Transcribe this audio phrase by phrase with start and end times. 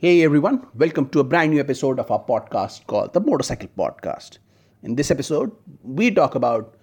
[0.00, 4.38] Hey everyone, welcome to a brand new episode of our podcast called the Motopsychcle Podcast.
[4.84, 5.50] In this episode,
[5.82, 6.76] we talk about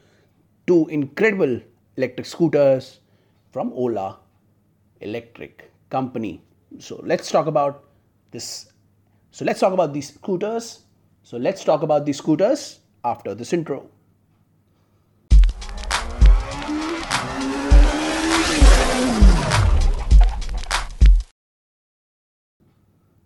[0.68, 1.62] two incredible
[1.96, 3.00] electric scooters
[3.54, 4.20] from Ola
[5.00, 6.44] Electric Company.
[6.78, 7.86] So let's talk about
[8.32, 8.74] this.
[9.32, 10.84] So let's talk about these scooters.
[11.24, 13.90] So let's talk about these scooters after this intro.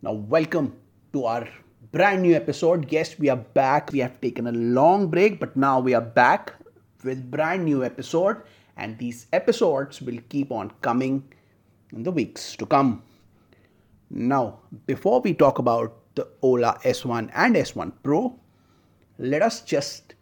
[0.02, 0.78] Now, welcome
[1.12, 1.46] to our
[1.92, 2.90] brand new episode.
[2.90, 3.92] Yes, we are back.
[3.92, 6.54] We have taken a long break, but now we are back
[7.04, 8.38] with brand new episode,
[8.78, 11.28] and these episodes will keep on coming
[11.92, 13.04] in the weeks to come.
[14.10, 18.40] Now, before we talk about the Ola S1 and S1 Pro,
[19.18, 20.16] let us just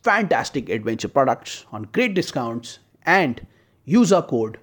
[0.03, 3.45] fantastic adventure products on great discounts and
[3.85, 4.57] use our code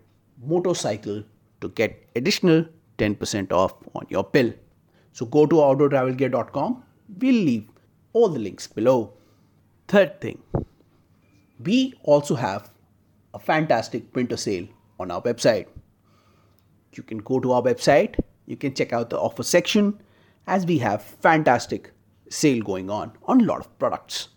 [0.47, 1.25] motopsychcle
[1.61, 2.65] to get additional
[2.99, 4.53] 10% off on your bill.
[5.13, 6.83] So go to outdoortravelgear.com.
[7.19, 7.69] We'll leave
[8.13, 9.13] all the links below.
[9.87, 10.43] Third thing,
[11.65, 12.71] we also have
[13.35, 14.67] a fantastic printer sale
[15.01, 15.67] on our website.
[16.95, 20.01] You can go to our website you can check out the offer section
[20.47, 21.93] as we have fantastic
[22.31, 24.29] sale going on on a lot of products.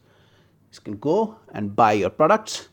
[0.73, 2.67] You can go and buy your products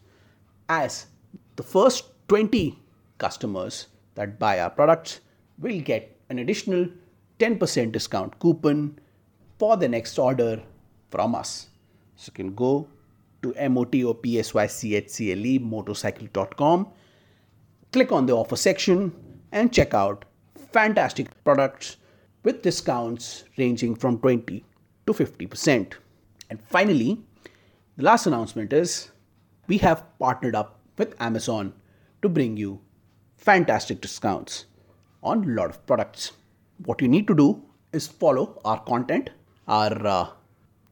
[0.69, 1.07] as
[1.55, 2.77] the first 20
[3.19, 5.21] customers that buy our products
[5.59, 6.89] will get an additional
[7.39, 8.99] 10% discount coupon
[9.59, 10.61] for the next order
[11.11, 11.69] from us.
[12.17, 12.89] So you can go
[13.43, 16.89] to motopsychcle motopsychcle.com,
[17.93, 19.13] click on the offer section
[19.53, 20.25] and check out
[20.73, 21.97] fantastic products
[22.45, 24.65] with discounts ranging from 20
[25.07, 25.95] to 50%.
[26.51, 27.21] And finally,
[27.97, 29.11] the last announcement is
[29.67, 31.73] we have partnered up with Amazon
[32.23, 32.81] to bring you
[33.37, 34.67] fantastic discounts
[35.23, 36.33] on a lot of products.
[36.85, 37.63] What you need to do
[37.93, 39.31] is follow our content,
[39.67, 40.29] our uh,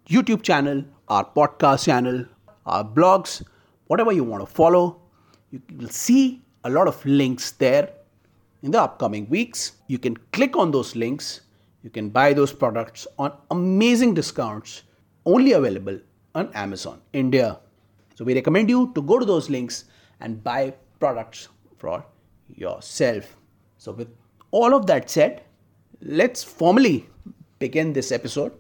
[0.09, 2.25] YouTube channel, our podcast channel,
[2.65, 3.43] our blogs,
[3.87, 5.01] whatever you want to follow.
[5.51, 7.91] You will see a lot of links there
[8.67, 9.73] in the upcoming weeks.
[9.87, 11.43] You can click on those links.
[11.83, 14.83] You can buy those products on amazing discounts
[15.25, 15.99] only available
[16.35, 17.61] on Amazon India.
[18.17, 19.85] So we recommend you to go to those links
[20.21, 22.05] and buy products for
[22.49, 23.37] yourself.
[23.79, 24.09] So with
[24.51, 25.43] all of that said,
[26.01, 27.09] let's formally
[27.61, 28.53] begin this episode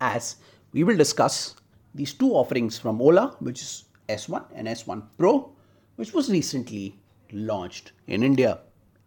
[0.00, 0.36] as
[0.72, 1.56] we will discuss
[1.94, 5.50] these two offerings from Ola, which is S1 and S1 Pro,
[5.96, 6.98] which was recently
[7.32, 8.60] launched in India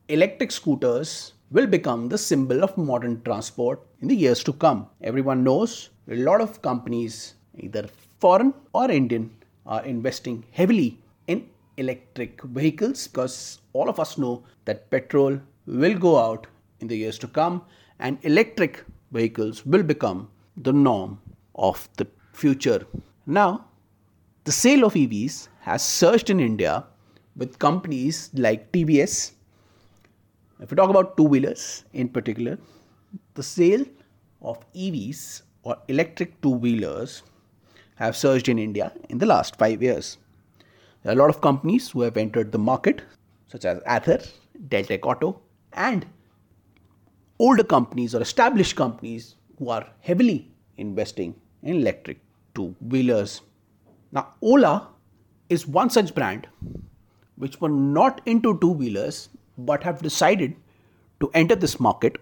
[0.09, 4.88] electric scooters will become the symbol of modern transport in the years to come.
[5.02, 7.88] Everyone knows a lot of companies, either
[8.19, 9.30] foreign or Indian,
[9.68, 16.18] are investing heavily in electric vehicles because all of us know that petrol will go
[16.18, 16.48] out
[16.80, 17.62] in the years to come
[18.00, 21.19] and electric vehicles will become the norm
[21.54, 22.86] of the future.
[23.28, 23.66] Now,
[24.45, 26.86] the sale of EVs has surged in India
[27.36, 29.34] with companies like TVS,
[30.62, 32.58] if we talk about two wheelers in particular,
[33.36, 33.86] the sale
[34.42, 37.24] of EVs or electric two wheelers
[37.96, 40.18] have surged in India in the last five years.
[41.04, 43.02] There are a lot of companies who have entered the market,
[43.48, 44.20] such as Ather,
[44.68, 45.42] Deltec Auto,
[45.74, 46.06] and
[47.40, 52.20] older companies or established companies who are heavily investing in electric
[52.54, 53.42] two wheelers.
[54.12, 54.90] Now, Ola
[55.50, 56.48] is one such brand
[57.36, 59.30] which were not into two wheelers
[59.66, 60.56] but have decided
[61.20, 62.18] to enter this market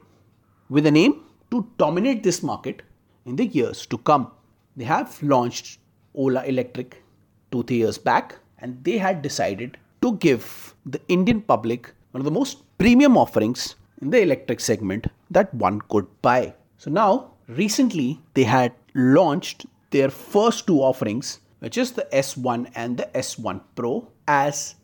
[0.70, 2.82] with the aim to dominate this market
[3.26, 4.32] in the years to come.
[4.76, 5.80] They have launched
[6.14, 7.04] Ola Electric
[7.52, 12.26] two, three years back, and they had decided to give the Indian public one of
[12.26, 16.54] the most premium offerings in the electric segment that one could buy.
[16.78, 22.98] So now, recently, they had launched their first two offerings, which is the S1 and
[22.98, 24.76] the S1 Pro, as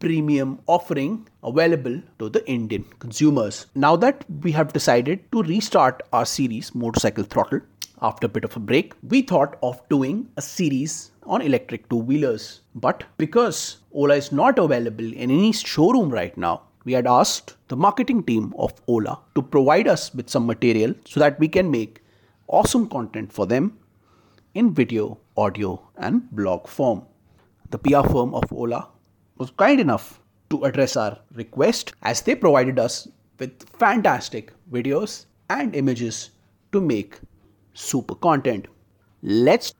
[0.00, 3.66] premium offering available to the Indian consumers.
[3.74, 7.60] Now that we have decided to restart our series Motorcycle Throttle
[8.00, 11.96] after a bit of a break, we thought of doing a series on electric two
[11.96, 12.60] wheelers.
[12.74, 17.76] But because Ola is not available in any showroom right now, we had asked the
[17.76, 22.02] marketing team of Ola to provide us with some material so that we can make
[22.46, 23.78] awesome content for them
[24.54, 27.02] in video, audio, and blog form.
[27.70, 28.88] The PR firm of Ola
[29.38, 30.20] was kind enough
[30.50, 33.08] to address our request as they provided us
[33.38, 36.30] with fantastic videos and images
[36.72, 37.20] to make
[37.74, 38.66] super content.
[39.22, 39.74] Let's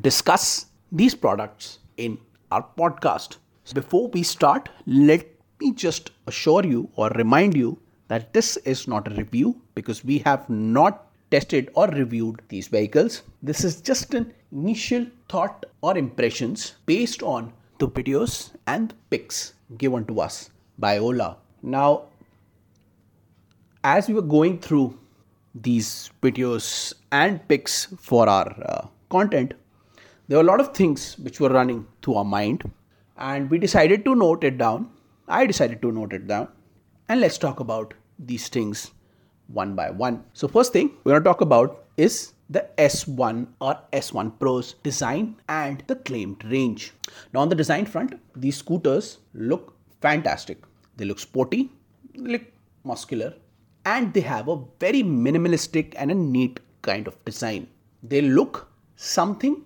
[0.00, 2.18] discuss these products in
[2.50, 3.38] our podcast.
[3.74, 5.26] Before we start, let
[5.60, 7.78] me just assure you or remind you
[8.08, 13.22] that this is not a review because we have not tested or reviewed these vehicles.
[13.42, 18.34] This is just an initial thought or impressions based on the videos
[18.72, 21.36] and pics given to us by Ola.
[21.62, 22.04] Now,
[23.82, 24.98] as we were going through
[25.54, 29.54] these videos and pics for our uh, content,
[30.28, 32.70] there were a lot of things which were running through our mind,
[33.16, 34.88] and we decided to note it down.
[35.28, 36.48] I decided to note it down,
[37.08, 38.92] and let's talk about these things
[39.48, 40.22] one by one.
[40.34, 45.36] So, first thing we're going to talk about is the S1 or S1 Pro's design
[45.48, 46.92] and the claimed range.
[47.32, 50.58] Now, on the design front, these scooters look fantastic.
[50.96, 51.70] They look sporty,
[52.14, 52.42] they look
[52.84, 53.34] muscular,
[53.84, 57.68] and they have a very minimalistic and a neat kind of design.
[58.02, 59.64] They look something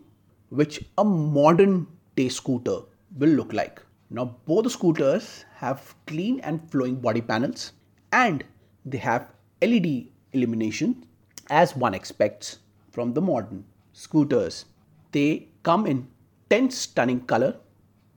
[0.50, 2.80] which a modern day scooter
[3.18, 3.82] will look like.
[4.10, 7.72] Now, both the scooters have clean and flowing body panels
[8.12, 8.44] and
[8.84, 11.04] they have LED illumination
[11.50, 12.58] as one expects
[12.96, 13.62] from the modern
[13.92, 14.64] scooters.
[15.12, 16.08] They come in
[16.48, 17.56] 10 stunning color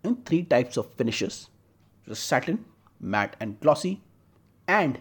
[0.05, 1.49] in three types of finishes
[2.13, 2.63] satin,
[2.99, 4.01] matte and glossy
[4.67, 4.99] and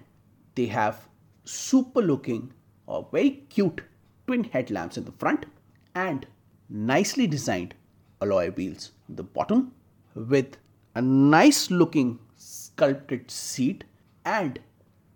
[0.57, 1.09] they have
[1.45, 2.53] super looking
[2.87, 3.81] or very cute
[4.27, 5.47] twin headlamps in the front
[5.95, 6.27] and
[6.69, 7.73] nicely designed
[8.21, 9.73] alloy wheels in the bottom
[10.15, 10.59] with
[10.97, 13.85] a nice looking sculpted seat
[14.25, 14.59] and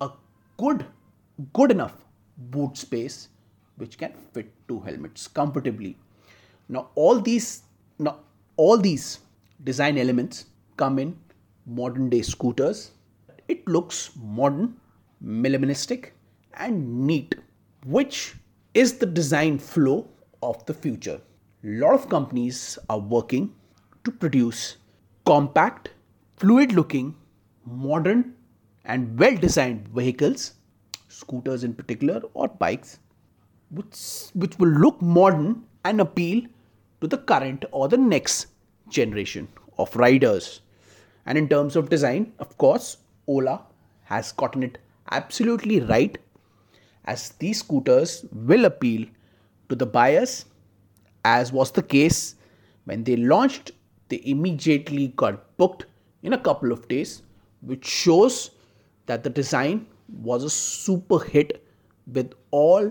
[0.00, 0.10] a
[0.56, 0.86] good
[1.52, 1.96] good enough
[2.56, 3.28] boot space
[3.76, 5.96] which can fit two helmets comfortably.
[6.68, 7.62] Now all these
[7.98, 8.18] now
[8.56, 9.20] all these
[9.64, 10.46] design elements
[10.76, 11.16] come in
[11.66, 12.92] modern day scooters.
[13.48, 14.76] It looks modern
[15.24, 16.10] minimalistic
[16.54, 17.34] and neat
[17.86, 18.34] which
[18.74, 20.08] is the design flow
[20.42, 21.20] of the future.
[21.64, 23.54] A lot of companies are working
[24.04, 24.76] to produce
[25.24, 25.90] compact,
[26.36, 27.14] fluid looking,
[27.64, 28.34] modern,
[28.84, 30.54] and well designed vehicles,
[31.08, 32.98] scooters in particular, or bikes,
[33.72, 36.42] which, which will look modern and appeal
[37.00, 38.46] to the current or the next
[38.88, 39.48] generation
[39.78, 40.60] of riders.
[41.26, 43.62] And in terms of design, of course, Ola
[44.04, 44.78] has gotten it
[45.10, 46.16] absolutely right
[47.04, 49.06] as these scooters will appeal
[49.68, 50.44] to the buyers
[51.24, 52.36] as was the case
[52.84, 53.70] when they launched,
[54.08, 55.86] they immediately got booked
[56.22, 57.22] in a couple of days,
[57.60, 58.50] which shows
[59.06, 61.64] that the design was a super hit
[62.12, 62.90] with all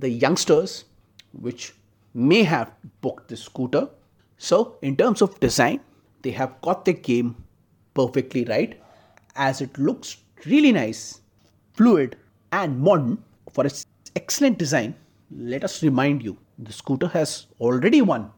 [0.00, 0.84] the youngsters
[1.32, 1.74] which
[2.14, 3.88] may have booked the scooter.
[4.38, 5.80] So, in terms of design,
[6.22, 7.36] they have got the game
[7.94, 8.80] perfectly right
[9.36, 10.16] as it looks
[10.46, 11.20] really nice,
[11.74, 12.16] fluid,
[12.52, 14.94] and modern for its excellent design.
[15.30, 18.30] Let us remind you the scooter has already won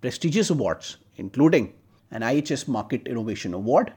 [0.00, 1.74] prestigious awards, including
[2.10, 3.92] an IHS Markit Innovation Award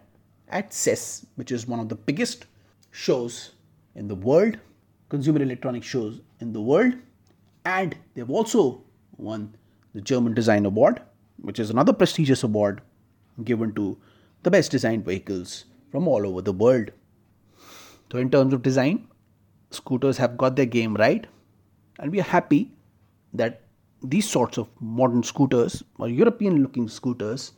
[0.49, 2.45] at CES, which is one of the biggest
[2.91, 3.51] shows
[3.95, 4.57] in the world,
[5.09, 6.93] consumer electronic shows in the world.
[7.65, 8.83] And they've also
[9.17, 9.55] won
[9.93, 11.01] the German Design Award,
[11.37, 12.81] which is another prestigious award
[13.43, 13.97] given to
[14.43, 16.91] the best designed vehicles from all over the world.
[18.11, 19.07] So, in terms of design,
[19.69, 21.27] scooters have got their game right,
[21.99, 22.71] and we are happy
[23.33, 23.61] that
[24.03, 27.53] these sorts of modern scooters or European looking scooters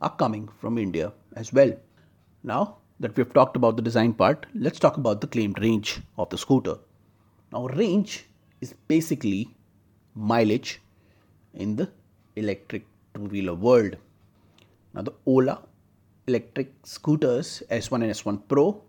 [0.00, 1.72] are coming from India as well.
[2.42, 6.28] Now that we've talked about the design part, let's talk about the claimed range of
[6.30, 6.76] the scooter.
[7.52, 8.26] Now, range
[8.60, 9.48] is basically
[10.14, 10.80] mileage
[11.54, 11.90] in the
[12.36, 12.84] electric
[13.14, 13.96] two wheeler world.
[14.94, 15.62] Now, the Ola
[16.26, 18.82] electric scooters S1 and S1 Pro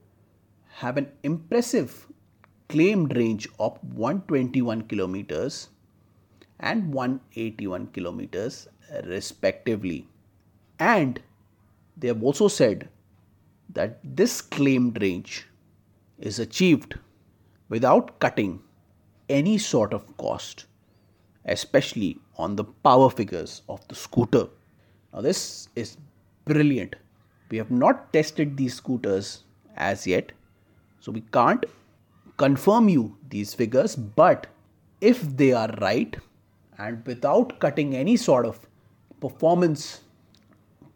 [0.67, 2.07] have an impressive
[2.69, 5.69] claimed range of 121 kilometers
[6.59, 8.67] and 181 kilometers
[9.05, 10.07] respectively.
[10.79, 11.21] And
[11.95, 12.89] they have also said
[13.73, 15.47] that this claimed range
[16.19, 16.95] is achieved
[17.69, 18.61] without cutting
[19.29, 20.65] any sort of cost,
[21.45, 24.47] especially on the power figures of the scooter.
[25.13, 25.97] Now, this is
[26.45, 26.95] brilliant.
[27.49, 29.43] We have not tested these scooters
[29.75, 30.31] as yet,
[30.99, 31.65] so we can't
[32.37, 34.47] confirm you these figures, but
[35.01, 36.15] if they are right
[36.77, 38.67] and without cutting any sort of
[39.19, 40.01] performance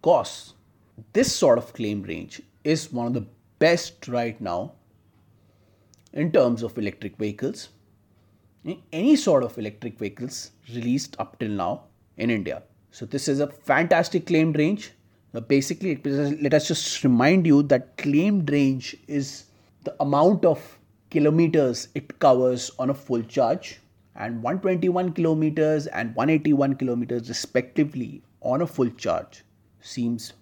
[0.02, 0.54] costs,
[1.14, 3.26] this sort of claim range is one of the
[3.60, 4.74] best right now
[6.14, 7.70] in terms of electric vehicles.
[8.92, 11.86] Any sort of electric vehicles released up till now
[12.18, 12.62] in India.
[12.92, 14.92] So, this is a fantastic claimed range.
[15.34, 19.46] Now, basically, let us just remind you that claimed range is
[19.84, 20.78] the amount of
[21.10, 23.80] kilometers it covers on a full charge
[24.16, 29.44] and 121 kilometers and 181 kilometers respectively on a full charge
[29.82, 30.34] seems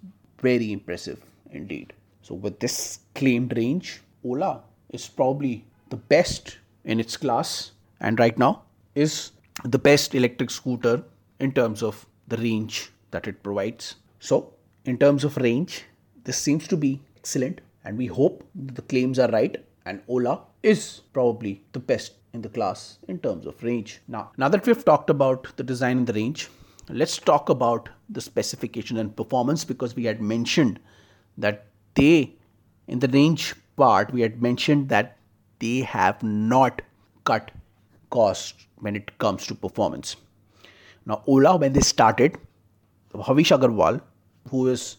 [0.42, 1.94] very impressive indeed.
[2.22, 8.38] So, with this claimed range, Ola is probably the best in its class and right
[8.38, 8.64] now
[8.96, 9.32] is
[9.64, 11.04] the best electric scooter
[11.40, 13.96] in terms of the range that it provides.
[14.20, 14.54] So,
[14.86, 15.84] in terms of range,
[16.24, 21.02] this seems to be excellent and we hope the claims are right and Ola is
[21.14, 24.02] probably the best in the class in terms of range.
[24.08, 26.50] Now, now that we've talked about the design and the range,
[26.90, 30.80] let's talk about the specification and performance because we had mentioned
[31.38, 31.66] that
[31.96, 32.36] they,
[32.88, 35.18] in the range part, we had mentioned that
[35.60, 36.82] they have not
[37.26, 37.52] cut
[38.10, 40.16] cost when it comes to performance.
[41.06, 42.38] Now, Ola, when they started,
[43.14, 44.02] Bhavish Aggarwal,
[44.50, 44.98] who is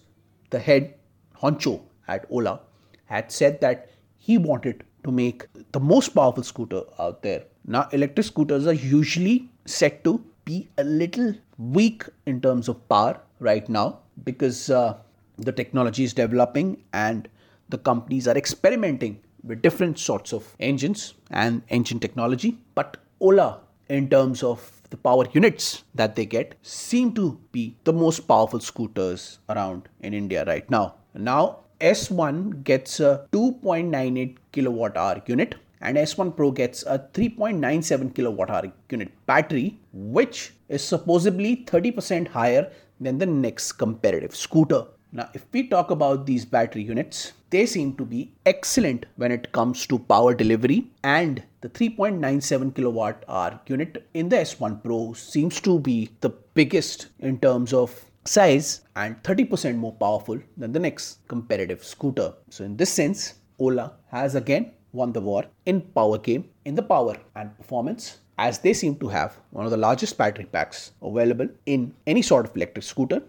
[0.51, 0.95] the head
[1.41, 2.61] honcho at Ola,
[3.05, 7.45] had said that he wanted to make the most powerful scooter out there.
[7.65, 13.21] Now, electric scooters are usually set to be a little weak in terms of power
[13.39, 14.97] right now because uh,
[15.39, 17.29] the technology is developing and
[17.69, 22.59] the companies are experimenting with different sorts of engines and engine technology.
[22.75, 27.93] But Ola, in terms of the power units that they get, seem to be the
[27.93, 30.95] most powerful scooters around in India right now.
[31.15, 38.51] Now, S1 gets a 2.98 kilowatt hour unit and S1 Pro gets a 3.97 kilowatt
[38.51, 42.71] hour unit battery, which is supposedly 30% higher
[43.01, 44.85] than the next competitive scooter.
[45.13, 49.51] Now, if we talk about these battery units, they seem to be excellent when it
[49.51, 55.61] comes to power delivery and the 3.97 kilowatt hour unit in the S1 Pro seems
[55.63, 61.27] to be the biggest in terms of size and 30% more powerful than the next
[61.27, 62.33] competitive scooter.
[62.49, 66.83] So, in this sense, Ola has again won the war in power game, in the
[66.85, 71.49] power and performance, as they seem to have one of the largest battery packs available
[71.67, 73.23] in any sort of electric scooter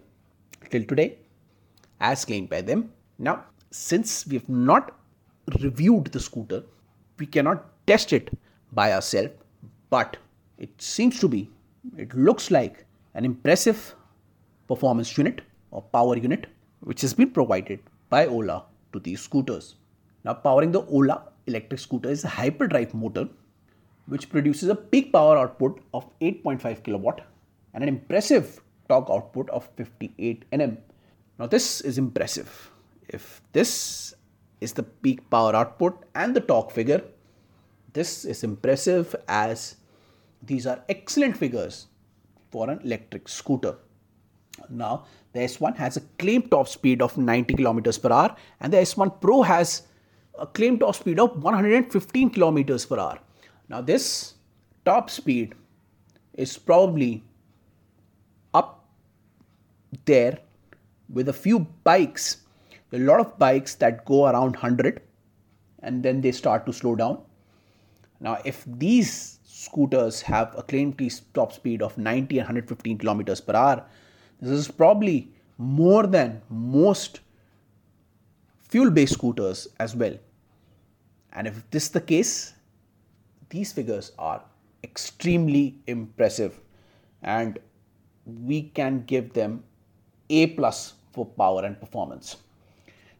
[0.70, 1.18] till today,
[2.02, 2.92] as claimed by them.
[3.18, 4.94] Now, since we have not
[5.60, 6.62] reviewed the scooter,
[7.18, 8.30] we cannot test it
[8.72, 9.32] by ourselves,
[9.88, 10.16] but
[10.58, 11.50] it seems to be,
[11.96, 13.94] it looks like an impressive
[14.68, 15.40] performance unit
[15.70, 16.46] or power unit
[16.80, 17.80] which has been provided
[18.10, 19.76] by Ola to these scooters.
[20.24, 23.28] Now, powering the Ola electric scooter is a hyperdrive motor
[24.06, 27.20] which produces a peak power output of 8.5 kilowatt
[27.74, 30.76] and an impressive torque output of 58 Nm.
[31.38, 32.70] Now, this is impressive.
[33.08, 34.14] If this
[34.60, 37.02] is the peak power output and the torque figure,
[37.92, 39.76] this is impressive as
[40.42, 41.86] these are excellent figures
[42.50, 43.76] for an electric scooter.
[44.68, 48.78] Now, the S1 has a claimed top speed of 90 kilometers per hour, and the
[48.78, 49.82] S1 Pro has
[50.38, 53.18] a claimed top speed of 115 kilometers per hour.
[53.68, 54.34] Now, this
[54.84, 55.54] top speed
[56.34, 57.22] is probably
[58.54, 58.84] up
[60.04, 60.38] there
[61.12, 62.38] with a few bikes.
[62.92, 65.00] A lot of bikes that go around 100
[65.82, 67.22] and then they start to slow down.
[68.20, 71.00] Now, if these scooters have a claimed
[71.34, 73.84] top speed of 90 and 115 kilometers per hour,
[74.40, 77.20] this is probably more than most
[78.68, 80.16] fuel based scooters as well.
[81.32, 82.54] And if this is the case,
[83.50, 84.42] these figures are
[84.84, 86.60] extremely impressive
[87.22, 87.58] and
[88.26, 89.64] we can give them
[90.30, 92.36] A plus for power and performance.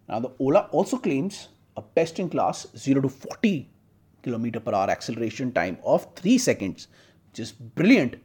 [0.09, 3.69] Now the Ola also claims a best in class 0 to 40
[4.23, 6.89] kilometer per hour acceleration time of 3 seconds,
[7.31, 8.17] which is brilliant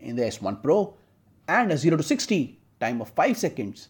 [0.00, 0.94] in the S1 Pro
[1.48, 3.88] and a 0 to 60 time of 5 seconds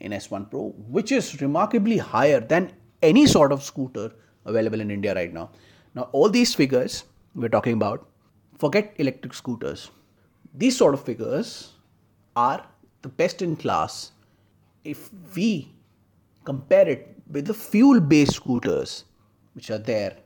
[0.00, 4.12] in S1 Pro, which is remarkably higher than any sort of scooter
[4.44, 5.50] available in India right now.
[5.94, 7.04] Now, all these figures
[7.34, 8.08] we're talking about,
[8.58, 9.90] forget electric scooters.
[10.54, 11.72] These sort of figures
[12.36, 12.64] are
[13.02, 14.12] the best in class
[14.84, 15.72] if we
[16.44, 19.04] compare it with the fuel based scooters
[19.54, 20.16] which are there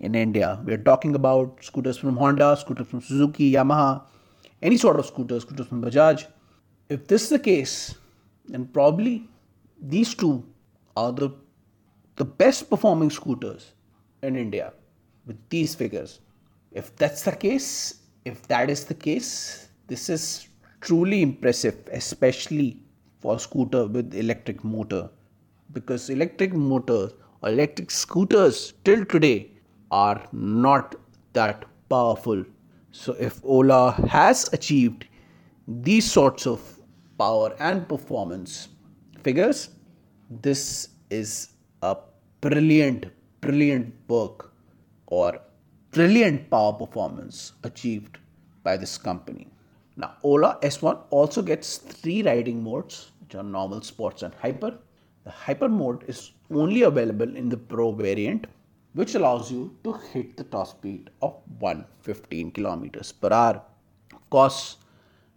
[0.00, 0.60] in India.
[0.64, 4.02] We're talking about scooters from Honda, scooters from Suzuki, Yamaha,
[4.62, 6.26] any sort of scooters, scooters from Bajaj.
[6.88, 7.94] If this is the case,
[8.46, 9.28] then probably
[9.80, 10.44] these two
[10.96, 11.30] are the,
[12.16, 13.72] the best performing scooters
[14.22, 14.72] in India
[15.26, 16.20] with these figures.
[16.72, 20.48] If that's the case, if that is the case, this is
[20.80, 22.80] truly impressive, especially
[23.26, 25.04] for scooter with electric motor.
[25.72, 29.50] Because electric motors or electric scooters till today
[29.90, 30.94] are not
[31.32, 32.44] that powerful.
[32.92, 35.06] So if Ola has achieved
[35.66, 36.60] these sorts of
[37.18, 38.68] power and performance
[39.24, 39.70] figures,
[40.30, 41.48] this is
[41.82, 41.96] a
[42.40, 43.06] brilliant,
[43.40, 44.52] brilliant work
[45.08, 45.40] or
[45.90, 48.18] brilliant power performance achieved
[48.62, 49.48] by this company.
[49.96, 54.78] Now, Ola S1 also gets three riding modes, which are normal, sports, and hyper.
[55.24, 58.46] The hyper mode is only available in the Pro variant,
[58.94, 63.60] which allows you to hit the top speed of 115 kilometers per hour.
[64.12, 64.76] Of course,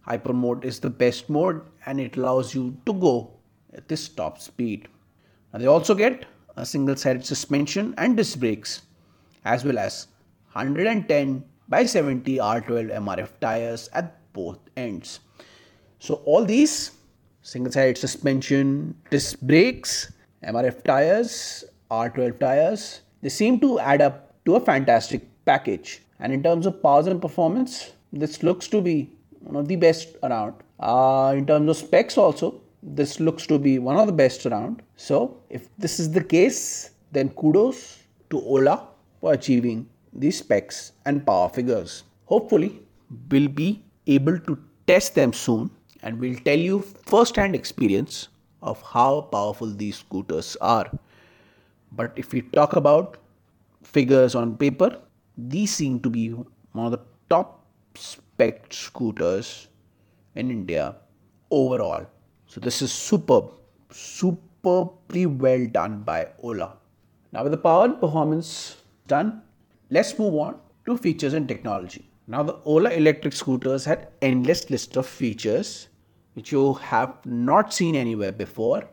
[0.01, 3.31] hyper mode is the best mode and it allows you to go
[3.73, 4.87] at this top speed.
[5.51, 8.83] Now, they also get a single sided suspension and disc brakes,
[9.45, 10.07] as well as
[10.53, 15.21] 110 by 70 R12 MRF tires at both ends.
[15.97, 16.91] So all these
[17.41, 20.11] single-sided suspension, disc brakes,
[20.43, 26.01] MRF tires, R12 tires, they seem to add up to a fantastic package.
[26.19, 29.09] And in terms of powers and performance, this looks to be
[29.41, 30.53] one of the best around.
[30.79, 34.81] Uh, in terms of specs also, this looks to be one of the best around.
[34.95, 38.87] So if this is the case, then kudos to Ola
[39.19, 42.03] for achieving these specs and power figures.
[42.25, 42.79] Hopefully,
[43.29, 45.69] we'll be able to test them soon
[46.03, 48.29] and we'll tell you first-hand experience
[48.61, 50.89] of how powerful these scooters are.
[51.91, 53.17] But if we talk about
[53.83, 54.99] figures on paper,
[55.37, 59.67] these seem to be one of the top spec scooters
[60.35, 60.95] in India
[61.51, 62.05] overall.
[62.47, 63.51] So this is superb,
[63.91, 66.77] superbly well done by Ola.
[67.31, 69.41] Now with the power and performance done,
[69.89, 72.09] let's move on to features and technology.
[72.27, 75.88] Now the Ola electric scooters had endless list of features
[76.39, 78.83] which you have not seen anywhere before.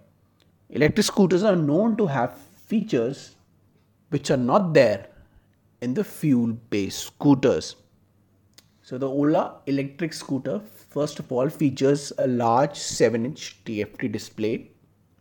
[0.69, 2.37] Electric scooters are known to have
[2.71, 3.37] features
[4.09, 5.07] which are not there
[5.81, 7.77] in the fuel based scooters.
[8.83, 10.61] So the Ola electric scooter
[10.97, 14.71] first of all features a large 7 inch TFT display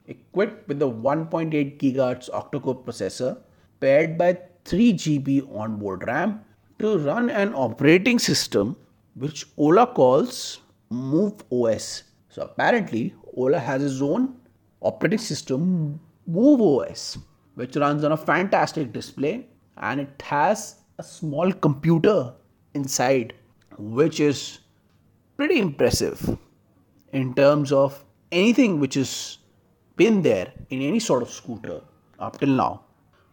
[0.08, 3.38] equipped with a 1.8 GHz octa-core processor
[3.80, 4.36] paired by
[4.66, 6.40] 3 GB onboard RAM
[6.80, 8.76] to run an operating system
[9.14, 10.60] which Ola calls
[10.90, 12.04] Move OS.
[12.36, 14.36] So apparently, Ola has its own
[14.82, 17.18] operating system, Move OS,
[17.54, 22.34] which runs on a fantastic display and it has a small computer
[22.74, 23.36] inside,
[23.78, 24.60] which is
[25.38, 26.38] pretty impressive
[27.14, 29.38] in terms of anything which has
[29.96, 31.80] been there in any sort of scooter
[32.20, 32.82] up till now.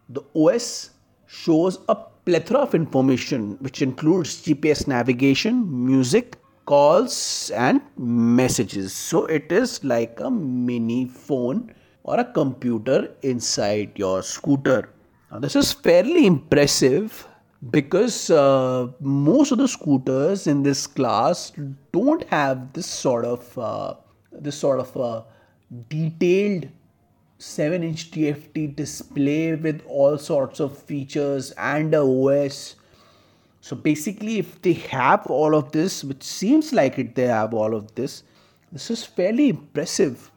[0.07, 0.91] The OS
[1.27, 8.93] shows a plethora of information which includes GPS navigation, music, calls, and messages.
[8.93, 11.73] So it is like a mini phone
[12.03, 14.89] or a computer inside your scooter.
[15.31, 17.27] Now, this is fairly impressive
[17.71, 21.51] because uh, most of the scooters in this class
[21.91, 23.95] don't have this sort of uh,
[24.31, 25.21] this sort of uh,
[25.89, 26.67] detailed
[27.37, 32.75] 7 inch TFT display with all sorts of features and a OS.
[33.63, 37.73] So basically, if they have all of this, which seems like it, they have all
[37.73, 38.23] of this,
[38.73, 40.29] this is fairly impressive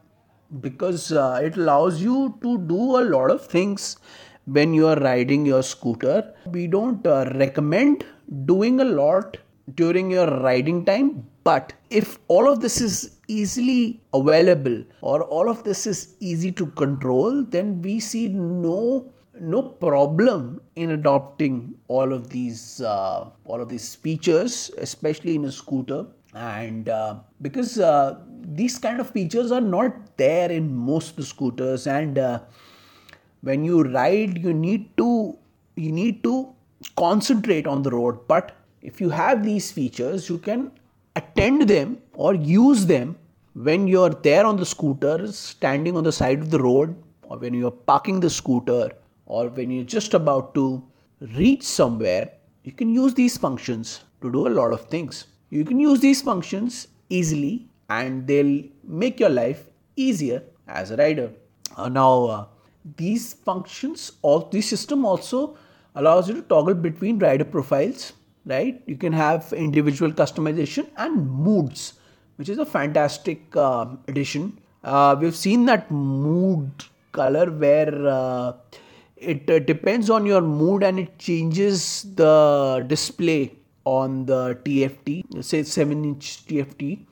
[0.60, 3.96] because uh, it allows you to do a lot of things
[4.44, 6.32] when you are riding your scooter.
[6.46, 8.06] We don't uh, recommend
[8.44, 9.38] doing a lot
[9.74, 15.64] during your riding time, but if all of this is easily available or all of
[15.64, 22.28] this is easy to control, then we see no no problem in adopting all of
[22.30, 26.06] these uh, all of these features, especially in a scooter.
[26.34, 32.18] And uh, because uh, these kind of features are not there in most scooters, and
[32.18, 32.40] uh,
[33.40, 35.38] when you ride, you need to
[35.76, 36.52] you need to
[36.96, 38.26] concentrate on the road.
[38.28, 40.72] But if you have these features, you can
[41.14, 43.16] attend them or use them
[43.54, 47.54] when you're there on the scooter, standing on the side of the road, or when
[47.54, 48.90] you're parking the scooter,
[49.26, 50.82] or when you're just about to
[51.36, 52.30] reach somewhere,
[52.64, 55.26] you can use these functions to do a lot of things.
[55.50, 59.64] You can use these functions easily and they'll make your life
[59.96, 61.30] easier as a rider.
[61.76, 62.46] Uh, now, uh,
[62.96, 65.56] these functions, all this system also
[65.94, 68.12] allows you to toggle between rider profiles,
[68.44, 68.82] right?
[68.86, 71.94] You can have individual customization and moods,
[72.36, 74.58] which is a fantastic uh, addition.
[75.20, 76.70] We've seen that mood
[77.12, 78.52] color where uh,
[79.16, 83.52] it uh, depends on your mood and it changes the display
[83.84, 87.06] on the TFT, say 7 inch TFT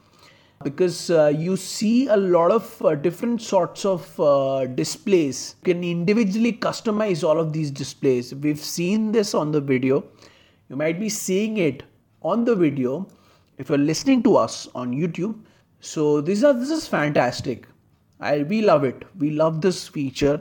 [0.65, 5.57] because uh, you see a lot of uh, different sorts of uh, displays.
[5.65, 8.35] You can individually customize all of these displays.
[8.35, 10.05] We've seen this on the video.
[10.71, 11.83] You might be seeing it
[12.23, 13.07] on the video
[13.59, 15.39] if you're listening to us on YouTube.
[15.81, 17.67] So these are this is fantastic.
[18.19, 19.05] I we love it.
[19.19, 20.41] We love this feature,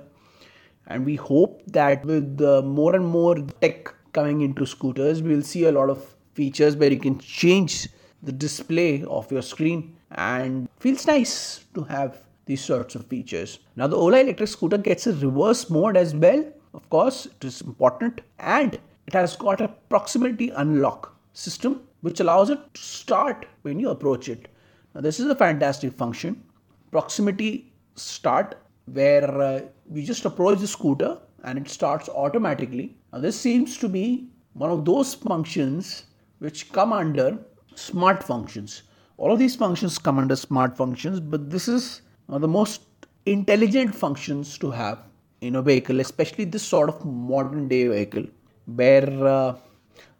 [0.87, 5.71] and we hope that with more and more tech coming into scooters, we'll see a
[5.71, 7.87] lot of features where you can change
[8.21, 13.59] the display of your screen and feels nice to have these sorts of features.
[13.75, 16.43] Now the Ola electric scooter gets a reverse mode as well.
[16.73, 22.49] Of course, it is important and it has got a proximity unlock system which allows
[22.49, 24.47] it to start when you approach it.
[24.93, 26.43] Now this is a fantastic function.
[26.91, 32.95] Proximity start where uh, you just approach the scooter and it starts automatically.
[33.11, 36.05] Now this seems to be one of those functions
[36.39, 37.37] which come under
[37.75, 38.83] smart functions
[39.17, 42.81] all of these functions come under smart functions, but this is one of the most
[43.25, 44.99] intelligent functions to have
[45.41, 48.25] in a vehicle, especially this sort of modern day vehicle
[48.65, 49.55] where uh,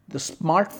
[0.09, 0.73] the smart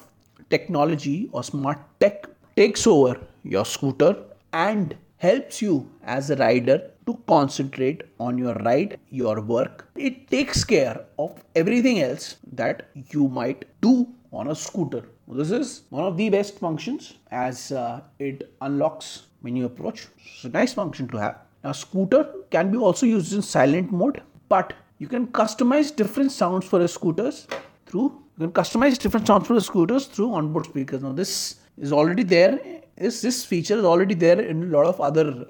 [0.50, 4.16] technology or smart tech takes over your scooter
[4.52, 9.88] and helps you as a rider to concentrate on your ride, your work.
[9.96, 15.04] It takes care of everything else that you might do on a scooter.
[15.28, 20.08] This is one of the best functions as uh, it unlocks when you approach.
[20.36, 21.38] It's a nice function to have.
[21.64, 26.66] Now, scooter can be also used in silent mode, but you can customize different sounds
[26.66, 27.48] for your scooters
[27.86, 31.04] through you can customize different sounds for the scooters through onboard speakers.
[31.04, 32.60] Now, this is already there.
[32.96, 35.48] This this feature is already there in a lot of other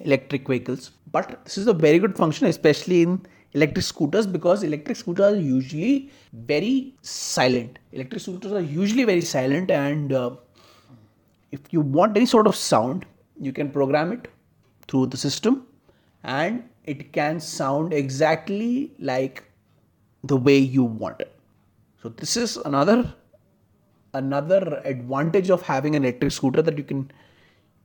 [0.00, 4.96] electric vehicles, but this is a very good function, especially in electric scooters because electric
[4.96, 7.78] scooters are usually very silent.
[7.92, 10.30] Electric scooters are usually very silent, and uh,
[11.52, 13.06] if you want any sort of sound,
[13.40, 14.28] you can program it
[14.88, 15.66] through the system
[16.24, 19.44] and it can sound exactly like
[20.24, 21.34] the way you want it.
[22.02, 23.14] So this is another
[24.14, 27.10] another advantage of having an electric scooter that you can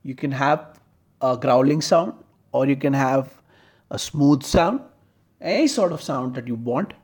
[0.02, 0.78] you can have
[1.20, 2.12] a growling sound
[2.52, 3.42] or you can have
[3.90, 4.80] a smooth sound
[5.40, 6.94] any sort of sound that you want.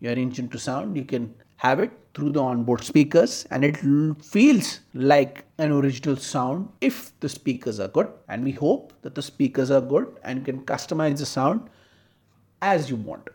[0.00, 3.76] Your engine to sound you can have it through the onboard speakers and it
[4.22, 8.08] feels like an original sound if the speakers are good.
[8.28, 11.68] And we hope that the speakers are good and can customize the sound
[12.62, 13.28] as you want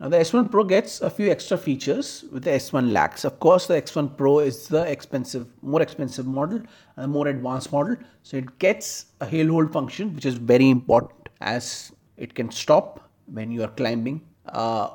[0.00, 3.24] now the S1 Pro gets a few extra features with the S1 Lax.
[3.24, 6.62] Of course, the S1 Pro is the expensive, more expensive model,
[6.96, 7.96] a more advanced model.
[8.22, 13.08] So it gets a hill hold function, which is very important as it can stop
[13.26, 14.90] when you are climbing uh,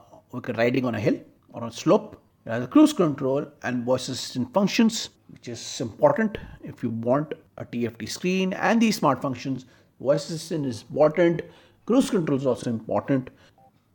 [0.57, 1.19] riding on a hill
[1.53, 2.21] or on a slope.
[2.45, 7.33] It has a cruise control and voice assistant functions, which is important if you want
[7.57, 9.65] a TFT screen and these smart functions.
[10.01, 11.41] Voice assistant is important.
[11.85, 13.29] Cruise control is also important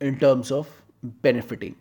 [0.01, 0.67] in terms of
[1.21, 1.75] benefiting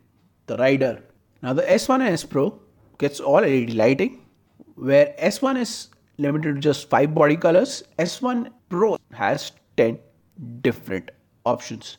[0.47, 1.03] the rider.
[1.43, 2.61] Now the S1 and S Pro
[2.99, 4.27] gets all LED lighting,
[4.75, 7.83] where S1 is limited to just five body colors.
[7.99, 9.99] S1 Pro has 10
[10.61, 11.11] different
[11.45, 11.99] options.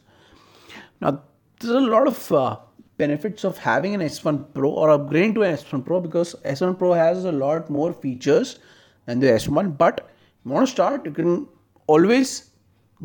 [1.01, 1.21] Now,
[1.59, 2.57] there's a lot of uh,
[2.97, 6.93] benefits of having an S1 Pro or upgrading to an S1 Pro because S1 Pro
[6.93, 8.59] has a lot more features
[9.05, 9.77] than the S1.
[9.77, 10.09] But
[10.43, 11.47] you want to start, you can
[11.87, 12.51] always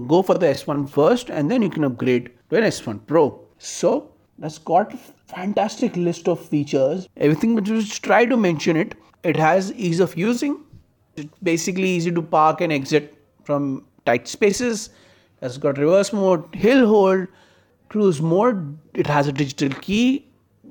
[0.06, 3.44] go for the S1 first and then you can upgrade to an S1 Pro.
[3.59, 4.09] So,
[4.40, 7.09] that's got a fantastic list of features.
[7.18, 8.94] Everything but just try to mention it.
[9.22, 10.64] It has ease of using.
[11.16, 14.90] It's basically easy to park and exit from tight spaces.
[15.42, 17.29] It's got reverse mode, hill hold,
[17.90, 20.26] cruise mode, it has a digital key,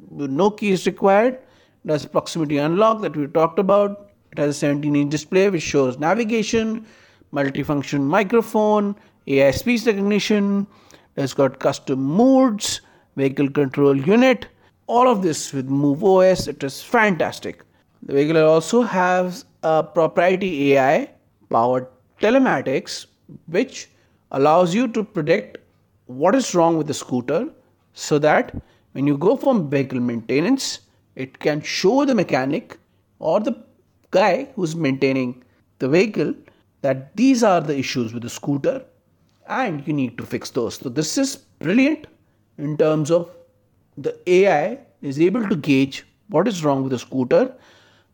[0.09, 1.39] no keys required.
[1.85, 4.11] It has proximity unlock that we talked about.
[4.31, 6.85] It has a 17 inch display which shows navigation,
[7.33, 8.95] multifunction microphone,
[9.27, 10.65] AI speech recognition.
[11.15, 12.81] It's got custom modes,
[13.15, 14.47] vehicle control unit.
[14.87, 16.47] All of this with Move OS.
[16.47, 17.63] It is fantastic.
[18.03, 21.11] The vehicle also has a proprietary AI
[21.49, 21.87] powered
[22.21, 23.05] telematics,
[23.47, 23.89] which
[24.31, 25.57] allows you to predict
[26.05, 27.49] what is wrong with the scooter
[27.93, 28.55] so that
[28.93, 30.79] when you go from vehicle maintenance,
[31.15, 32.77] it can show the mechanic
[33.19, 33.55] or the
[34.11, 35.43] guy who's maintaining
[35.79, 36.33] the vehicle
[36.81, 38.83] that these are the issues with the scooter
[39.47, 40.75] and you need to fix those.
[40.75, 42.07] So, this is brilliant
[42.59, 43.29] in terms of
[43.97, 47.53] the AI is able to gauge what is wrong with the scooter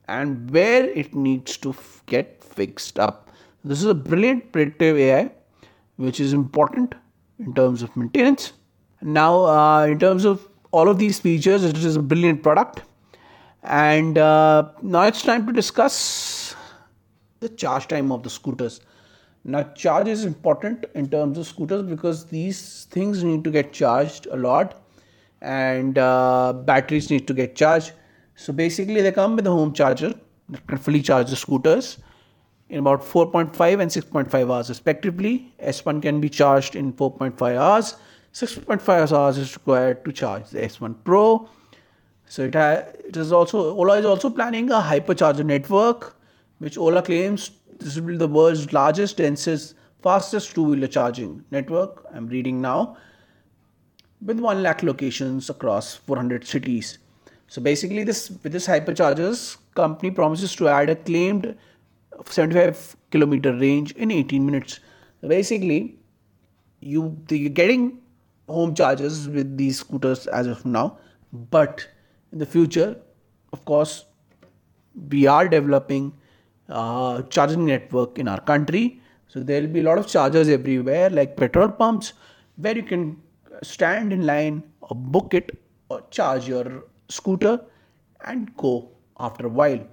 [0.08, 3.32] and where it needs to f- get fixed up.
[3.64, 5.32] This is a brilliant predictive AI
[5.98, 6.94] which is important
[7.40, 8.54] in terms of maintenance.
[9.02, 12.82] Now, uh, in terms of all of these features, it is a brilliant product.
[13.64, 16.56] And uh, now it's time to discuss
[17.40, 18.82] the charge time of the scooters.
[19.48, 24.26] Now, charge is important in terms of scooters because these things need to get charged
[24.26, 24.82] a lot
[25.40, 27.92] and uh, batteries need to get charged.
[28.36, 30.16] So, basically, they come with a home charger
[30.50, 32.00] that can fully charge the scooters
[32.70, 35.54] in about 4.5 and 6.5 hours respectively.
[35.62, 37.98] S1 can be charged in 4.5 hours.
[38.34, 41.48] 6.5 hours is required to charge the S1 Pro.
[42.26, 46.16] So it, ha- it is also Ola is also planning a hypercharger network,
[46.58, 52.06] which Ola claims this will be the world's largest, densest, fastest two-wheeler charging network.
[52.14, 52.98] I'm reading now,
[54.22, 57.00] with one lakh locations across 400 cities.
[57.48, 61.56] So basically, this with this hyperchargers, company promises to add a claimed
[62.26, 64.80] 75 kilometer range in 18 minutes.
[65.22, 66.00] So basically,
[66.80, 68.00] you you're getting
[68.48, 70.98] home chargers with these scooters as of now,
[71.34, 71.88] but
[72.32, 72.96] in the future,
[73.54, 74.06] of course,
[75.10, 76.14] we are developing
[76.70, 79.02] uh, charging network in our country.
[79.28, 82.14] So there will be a lot of chargers everywhere, like petrol pumps,
[82.58, 83.22] where you can
[83.64, 85.58] stand in line or book it
[85.90, 87.60] or charge your scooter
[88.26, 89.86] and go after a while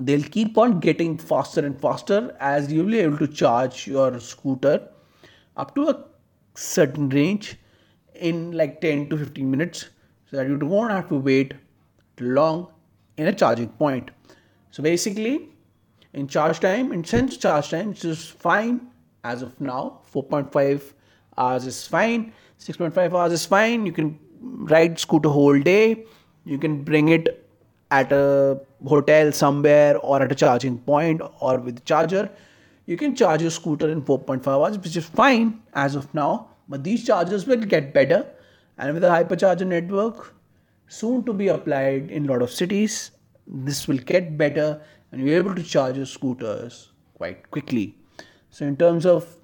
[0.00, 4.88] they'll keep on getting faster and faster as you'll be able to charge your scooter
[5.56, 6.04] up to a
[6.54, 7.56] certain range
[8.14, 9.90] in like 10 to 15 minutes
[10.30, 11.54] so that you don't have to wait
[12.20, 12.68] long
[13.16, 14.10] in a charging point
[14.72, 15.50] so basically
[16.12, 18.80] in charge time in sense charge time which is fine
[19.24, 20.92] as of now 4.5
[21.36, 22.32] hours is fine.
[22.58, 23.86] 6.5 hours is fine.
[23.86, 26.04] You can ride scooter whole day.
[26.44, 27.46] You can bring it
[27.90, 32.30] at a hotel somewhere or at a charging point or with charger.
[32.86, 36.48] You can charge your scooter in 4.5 hours which is fine as of now.
[36.68, 38.26] But these chargers will get better.
[38.78, 40.34] And with a hypercharger network
[40.88, 43.12] soon to be applied in a lot of cities
[43.46, 47.96] this will get better and you're able to charge your scooters quite quickly
[48.50, 49.36] so in terms of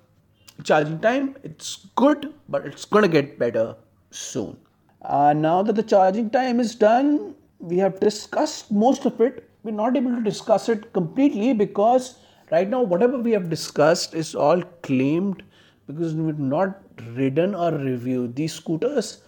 [0.65, 3.77] charging time it's good but it's going to get better
[4.11, 4.57] soon
[5.03, 9.49] uh, now that the charging time is done we have discussed most of it.
[9.63, 12.19] We're not able to discuss it completely because
[12.51, 15.43] right now, whatever we have discussed is all claimed
[15.87, 16.81] because we've not
[17.15, 19.23] ridden or reviewed these scooters.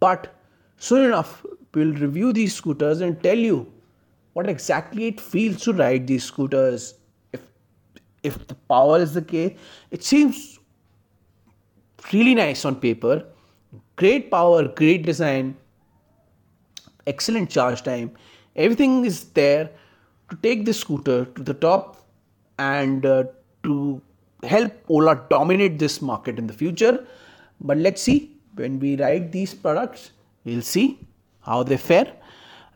[0.00, 0.34] But
[0.78, 3.70] soon enough, we'll review these scooters and tell you
[4.36, 6.82] what exactly it feels to ride these scooters.
[7.32, 7.44] If
[8.22, 9.56] if the power is the case,
[9.90, 10.58] it seems
[12.12, 13.14] really nice on paper.
[14.02, 15.56] Great power, great design,
[17.06, 18.10] excellent charge time.
[18.66, 19.70] Everything is there
[20.30, 21.96] to take this scooter to the top
[22.58, 23.24] and uh,
[23.62, 24.02] to
[24.42, 27.06] help Ola dominate this market in the future.
[27.60, 30.10] But let's see when we ride these products,
[30.44, 30.88] we'll see
[31.40, 32.12] how they fare.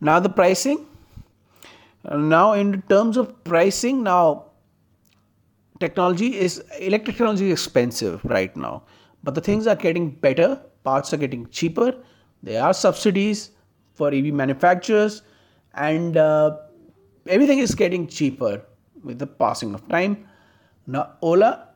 [0.00, 0.86] Now, the pricing.
[2.04, 4.46] Now, in terms of pricing, now
[5.78, 8.84] technology is electric technology is expensive right now,
[9.22, 10.60] but the things are getting better.
[10.82, 11.94] Parts are getting cheaper.
[12.42, 13.50] There are subsidies
[13.92, 15.22] for EV manufacturers,
[15.74, 16.56] and uh,
[17.28, 18.62] everything is getting cheaper
[19.04, 20.26] with the passing of time.
[20.86, 21.70] Now, Ola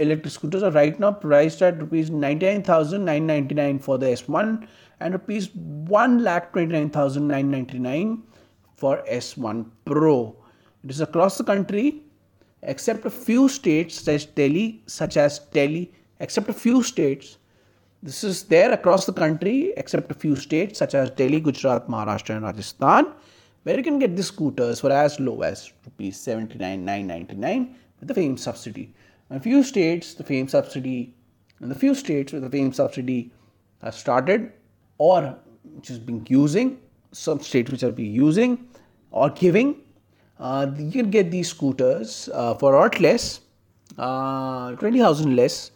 [0.00, 4.66] electric scooters are right now priced at rupees 99,999 for the S1
[5.00, 8.22] and rupees 1,29,999
[8.80, 10.34] for S1 Pro.
[10.82, 12.02] It is across the country
[12.62, 17.36] except a few states such as Delhi, such as Delhi, except a few states
[18.02, 22.36] this is there across the country except a few states such as Delhi, Gujarat, Maharashtra,
[22.36, 23.12] and Rajasthan,
[23.64, 28.38] where you can get these scooters for as low as rupees 79,999 with the FAME
[28.38, 28.94] subsidy.
[29.28, 31.14] In a few states, the FAME subsidy,
[31.60, 33.32] in the few states where the FAME subsidy
[33.82, 34.50] has started
[34.96, 35.36] or
[35.74, 36.80] which is being using,
[37.12, 38.66] some states which are being using
[39.10, 39.82] or giving,
[40.38, 43.40] uh, you can get these scooters uh, for a lot less,
[43.98, 45.72] uh, 20,000 less.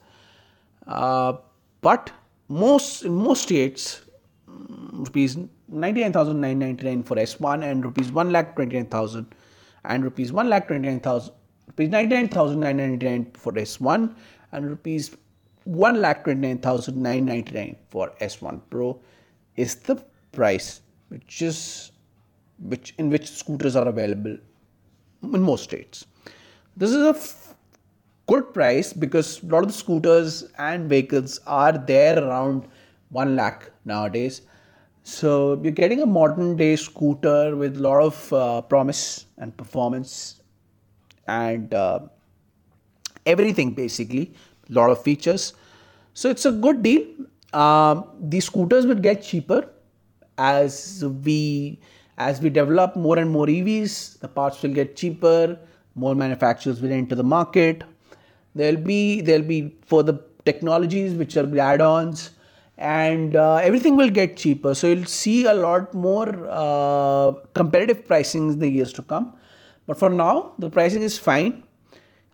[0.86, 1.34] Uh,
[1.80, 2.10] but
[2.48, 4.02] most in most states,
[4.48, 5.36] mm, rupees
[5.68, 9.26] 99,999 for S1 and rupees 1 lakh 29,000
[9.84, 11.32] and rupees 1 lakh 29,000
[11.66, 14.14] rupees 99,999 for S1
[14.52, 15.16] and rupees
[15.64, 19.00] one lakh twenty nine thousand nine ninety nine for S1 Pro
[19.56, 19.96] is the
[20.32, 21.90] price which is
[22.58, 24.36] which in which scooters are available
[25.22, 26.06] in most states.
[26.76, 27.54] This is a f-
[28.26, 32.66] good price because a lot of the scooters and vehicles are there around
[33.10, 34.42] 1 lakh nowadays.
[35.02, 40.40] So you're getting a modern day scooter with a lot of uh, promise and performance
[41.26, 42.00] and uh,
[43.26, 44.34] everything basically,
[44.70, 45.54] a lot of features.
[46.14, 47.06] So it's a good deal.
[47.52, 49.68] Um, these scooters will get cheaper
[50.38, 51.78] as we
[52.18, 54.20] as we develop more and more EVs.
[54.20, 55.58] The parts will get cheaper.
[55.94, 57.84] More manufacturers will enter the market.
[58.54, 62.30] There'll be there'll be further technologies which are add-ons,
[62.78, 64.74] and uh, everything will get cheaper.
[64.74, 69.34] So you'll see a lot more uh, competitive pricing in the years to come.
[69.86, 71.64] But for now, the pricing is fine.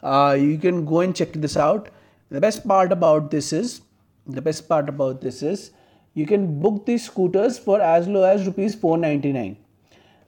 [0.03, 1.88] Uh, you can go and check this out.
[2.31, 3.83] The best part about this is
[4.27, 5.73] the best part about this is
[6.14, 9.57] you can book these scooters for as low as rupees 499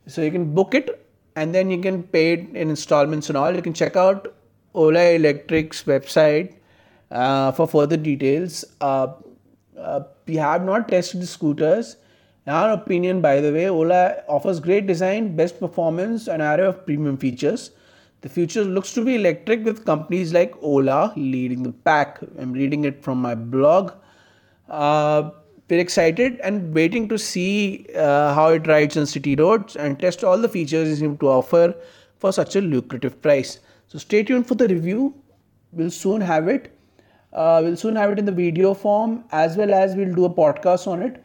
[0.06, 3.54] so you can book it and then you can pay it in installments and all
[3.54, 4.34] you can check out
[4.74, 6.54] ola electric's website
[7.10, 9.08] uh, for further details uh,
[9.78, 11.96] uh, we have not tested the scooters
[12.46, 16.84] in our opinion by the way ola offers great design best performance and array of
[16.86, 17.70] premium features
[18.22, 22.20] the future looks to be electric with companies like Ola leading the pack.
[22.38, 23.92] I'm reading it from my blog.
[24.68, 25.30] Uh,
[25.72, 30.22] we're excited and waiting to see uh, how it rides on city roads and test
[30.22, 31.74] all the features it seems to offer
[32.18, 33.60] for such a lucrative price.
[33.88, 35.14] So stay tuned for the review.
[35.72, 36.78] We'll soon have it.
[37.32, 40.30] Uh, we'll soon have it in the video form as well as we'll do a
[40.30, 41.24] podcast on it.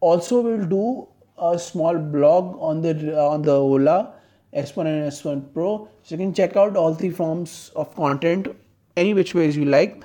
[0.00, 4.14] Also, we'll do a small blog on the uh, on the Ola
[4.54, 5.86] S1 and S1 Pro.
[6.02, 8.48] So you can check out all three forms of content
[8.96, 10.02] any which ways you like.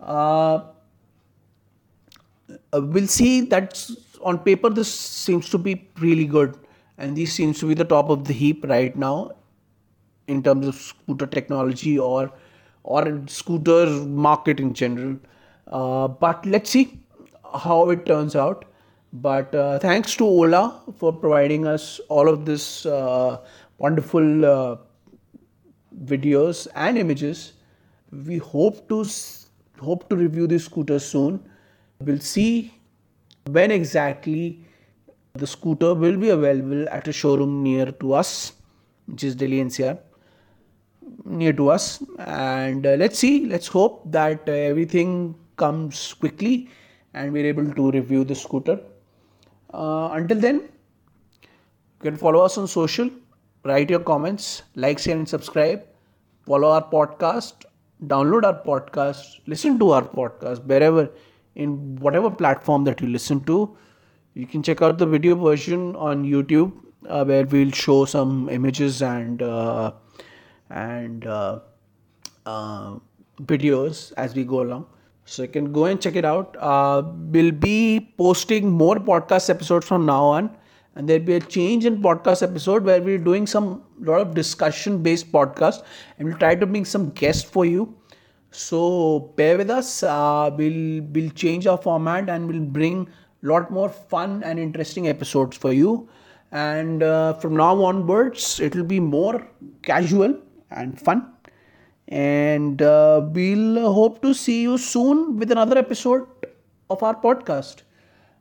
[0.00, 0.60] Uh,
[2.72, 3.90] uh, we'll see that
[4.22, 6.56] on paper this seems to be really good.
[6.98, 9.32] And this seems to be the top of the heap right now
[10.28, 12.30] in terms of scooter technology or
[12.82, 15.16] or scooter market in general.
[15.66, 17.00] Uh, but let's see
[17.54, 18.64] how it turns out.
[19.12, 23.38] But uh, thanks to ola for providing us all of this uh,
[23.78, 24.76] wonderful uh,
[26.04, 27.54] videos and images.
[28.12, 29.04] We hope to
[29.80, 31.49] hope to review this scooter soon
[32.00, 32.72] We'll see
[33.46, 34.64] when exactly
[35.34, 38.54] the scooter will be available at a showroom near to us,
[39.06, 39.98] which is Delhi NCR,
[41.24, 42.02] near to us.
[42.18, 46.70] And uh, let's see, let's hope that uh, everything comes quickly
[47.14, 48.80] and we're able to review the scooter.
[49.74, 53.10] Uh, until then, you can follow us on social,
[53.64, 55.84] write your comments, like, share, and subscribe.
[56.46, 57.66] Follow our podcast,
[58.06, 61.10] download our podcast, listen to our podcast wherever
[61.60, 63.58] in whatever platform that you listen to.
[64.34, 66.72] You can check out the video version on YouTube
[67.08, 69.92] uh, where we'll show some images and uh,
[70.70, 71.60] and uh,
[72.46, 72.98] uh
[73.52, 74.86] videos as we go along.
[75.24, 76.56] So you can go and check it out.
[76.58, 77.02] Uh,
[77.36, 80.50] we'll be posting more podcast episodes from now on,
[80.94, 85.02] and there'll be a change in podcast episode where we're doing some lot of discussion
[85.02, 85.82] based podcast,
[86.18, 87.94] and we'll try to bring some guests for you
[88.50, 90.02] so bear with us.
[90.02, 93.08] Uh, we'll we'll change our format and we'll bring
[93.42, 96.08] a lot more fun and interesting episodes for you.
[96.52, 99.46] And uh, from now onwards, it will be more
[99.82, 100.36] casual
[100.70, 101.32] and fun.
[102.08, 106.26] And uh, we'll hope to see you soon with another episode
[106.90, 107.82] of our podcast.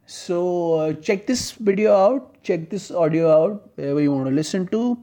[0.08, 4.66] So uh, check this video out, check this audio out, wherever you want to listen
[4.70, 4.98] to,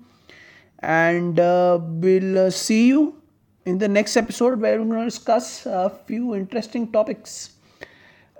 [0.80, 3.22] and uh, we'll uh, see you
[3.66, 7.50] in the next episode where we're going to discuss a few interesting topics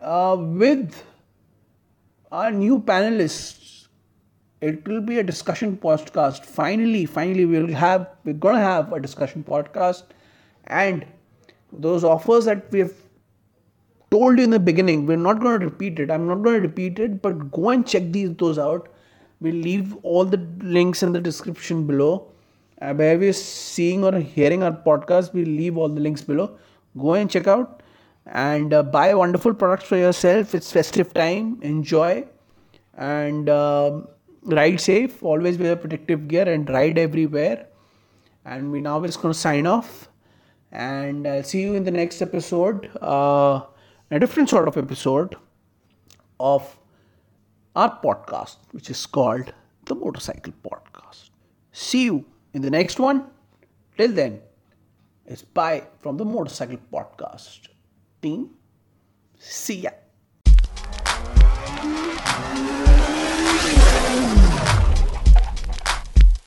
[0.01, 1.03] uh, with
[2.31, 3.89] our new panelists.
[4.61, 6.45] It will be a discussion podcast.
[6.45, 10.05] Finally, finally, we'll have we're gonna have a discussion podcast,
[10.69, 11.05] and
[11.73, 12.95] those offers that we have
[14.11, 16.11] told you in the beginning, we're not going to repeat it.
[16.11, 18.89] I'm not going to repeat it, but go and check these those out.
[19.41, 22.33] We'll leave all the links in the description below
[22.79, 26.59] where we're seeing or hearing our podcast, we'll leave all the links below.
[26.99, 27.83] Go and check out
[28.27, 30.55] and uh, buy wonderful products for yourself.
[30.55, 31.59] It's festive time.
[31.63, 32.25] Enjoy
[32.97, 34.01] and uh,
[34.43, 35.23] ride safe.
[35.23, 37.67] Always wear protective gear and ride everywhere.
[38.45, 40.09] And we now just going to sign off.
[40.73, 43.63] And I'll see you in the next episode, uh,
[44.11, 45.37] a different sort of episode
[46.39, 46.79] of
[47.75, 49.53] our podcast, which is called
[49.87, 51.31] the Motopsychcle Podcast.
[51.73, 52.25] See you
[52.57, 53.27] in the next one.
[53.99, 54.41] Till then,
[55.27, 57.69] it's bye from the Motopsychcle Podcast
[58.23, 58.57] team.
[59.39, 59.91] See ya.